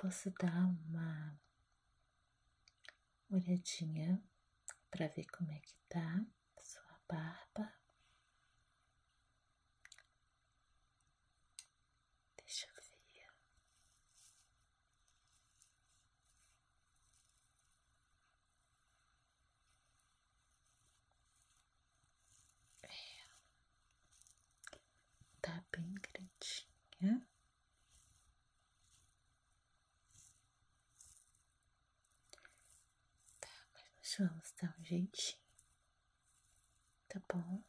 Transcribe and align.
posso 0.00 0.30
dar 0.40 0.64
uma 0.66 1.38
olhadinha 3.28 4.18
para 4.90 5.08
ver 5.08 5.26
como 5.26 5.52
é 5.52 5.60
que 5.60 5.74
tá 5.90 6.24
sua 6.58 6.98
barba. 7.06 7.70
Deixa 12.38 12.66
eu 12.66 12.82
ver. 12.82 13.28
É. 22.84 22.88
Tá 25.42 25.62
bem 25.70 25.94
grandinha. 25.94 27.30
Vamos 34.26 34.52
dar 34.60 34.76
um 34.78 34.84
jeitinho, 34.84 35.40
tá 37.08 37.20
bom? 37.32 37.62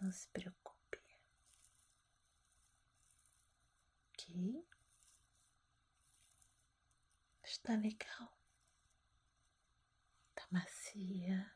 Não 0.00 0.10
se 0.10 0.26
preocupe, 0.28 0.98
ok? 4.08 4.66
Está 7.44 7.74
legal, 7.76 8.32
tá 10.34 10.46
macia, 10.50 11.54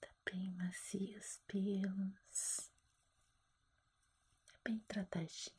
tá 0.00 0.08
bem 0.24 0.52
macia 0.52 1.18
os 1.18 1.38
pelos, 1.48 2.70
tá 4.46 4.54
bem 4.64 4.78
tratadinha. 4.86 5.58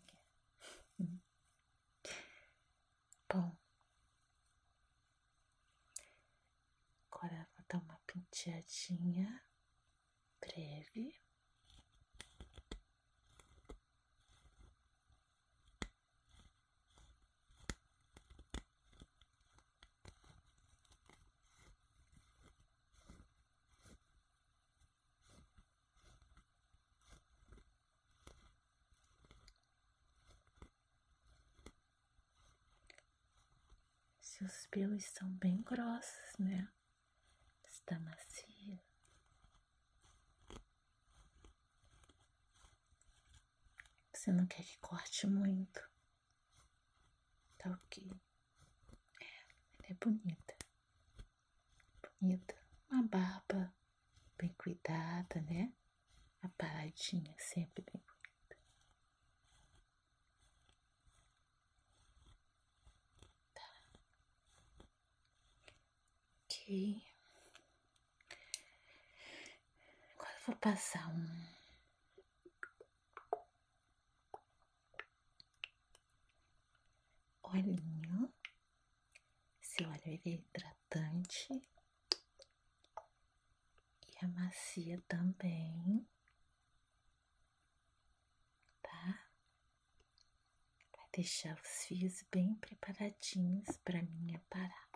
Bom, 3.31 3.55
Agora 7.21 7.45
vou 7.53 7.65
dar 7.67 7.79
uma 7.79 7.98
penteadinha 8.11 9.39
breve. 10.41 11.13
Seus 34.19 34.65
pelos 34.67 35.03
são 35.03 35.29
bem 35.33 35.61
grossos, 35.61 36.37
né? 36.39 36.67
Está 37.89 37.99
macia. 37.99 38.79
Você 44.13 44.31
não 44.31 44.45
quer 44.45 44.63
que 44.63 44.77
corte 44.77 45.25
muito. 45.25 45.81
Tá 47.57 47.71
ok. 47.71 48.11
É, 49.21 49.25
ela 49.79 49.87
é 49.89 49.93
bonita. 49.95 50.55
Bonita. 52.21 52.55
Uma 52.91 53.03
barba 53.07 53.73
bem 54.37 54.53
cuidada, 54.53 55.41
né? 55.41 55.73
A 56.43 56.49
paradinha 56.49 57.35
sempre 57.39 57.83
bem 57.91 58.03
bonita. 58.05 58.57
Tá. 63.53 63.81
Ok. 66.45 67.09
Um 71.09 71.25
olhinho. 77.43 78.33
Esse 79.61 79.83
óleo 79.85 80.01
é 80.05 80.19
hidratante 80.29 81.47
e 84.07 84.25
amacia 84.25 85.01
também, 85.07 86.05
tá? 88.81 89.29
Vai 90.91 91.07
deixar 91.13 91.57
os 91.61 91.85
fios 91.85 92.23
bem 92.31 92.53
preparadinhos 92.55 93.77
para 93.77 94.01
mim 94.01 94.35
aparar. 94.35 94.88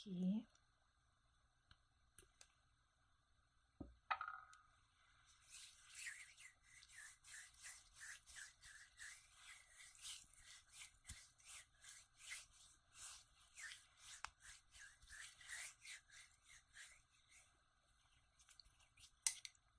Aqui. 0.00 0.42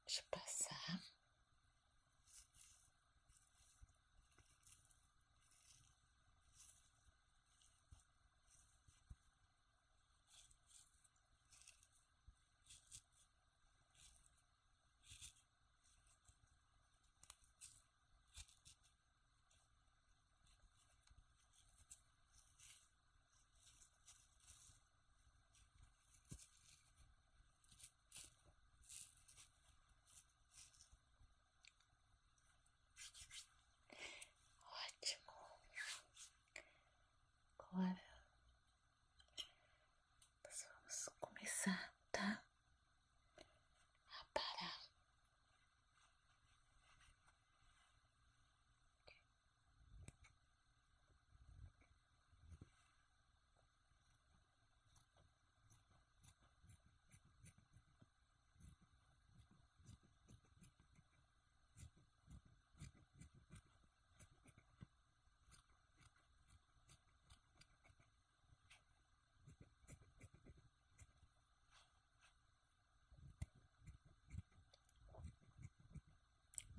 Deixa 0.06 0.22
eu 0.22 0.26
passar. 0.30 1.12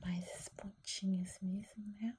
mais 0.05 0.29
as 0.35 0.49
pontinhas 0.83 1.39
mesmo, 1.41 1.95
né? 2.01 2.17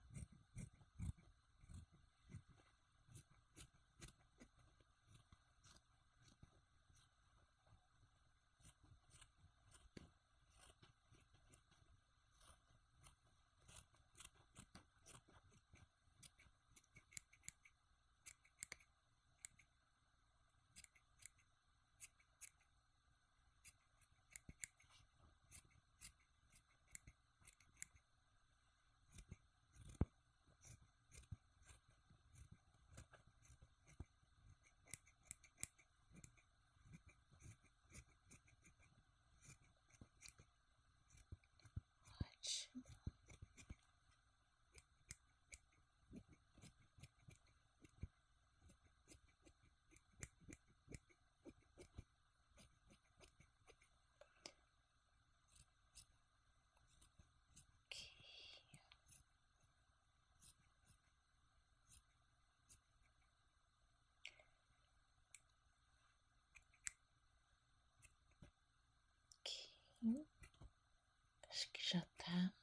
Acho 70.06 71.72
que 71.72 71.82
já 71.82 72.02
tá. 72.18 72.54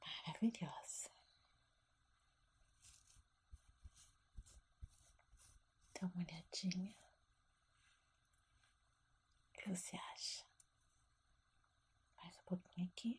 Maravilhosa. 0.00 1.10
Dá 5.94 6.06
uma 6.08 6.22
olhadinha. 6.22 6.94
O 9.48 9.52
que 9.54 9.70
você 9.70 9.96
acha? 9.96 10.44
Mais 12.18 12.36
um 12.36 12.42
pouquinho 12.44 12.86
aqui. 12.88 13.18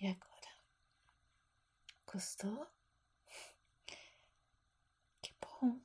E 0.00 0.06
agora? 0.06 0.52
Gostou? 2.06 2.66
Que 5.20 5.32
bom. 5.40 5.80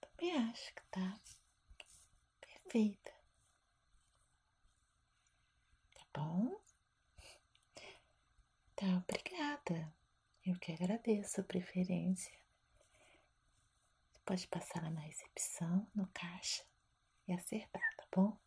Também 0.00 0.36
acho 0.50 0.74
que 0.74 0.82
tá 0.90 1.20
perfeita. 2.40 3.12
Tá 5.94 6.06
bom? 6.14 6.60
Tá, 8.74 8.86
obrigada. 9.06 9.92
Eu 10.46 10.58
que 10.58 10.72
agradeço 10.72 11.40
a 11.40 11.44
preferência. 11.44 12.32
Você 14.10 14.20
pode 14.24 14.46
passar 14.48 14.82
lá 14.82 14.90
na 14.90 15.00
recepção, 15.00 15.86
no 15.94 16.06
caixa 16.08 16.64
e 17.26 17.32
acertar, 17.32 17.94
tá 17.96 18.06
bom? 18.14 18.38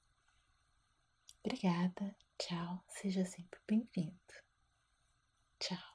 Obrigada. 1.44 2.15
Tchau. 2.41 2.83
Seja 2.88 3.23
sempre 3.23 3.59
bem-vindo. 3.67 4.33
Tchau. 5.59 5.90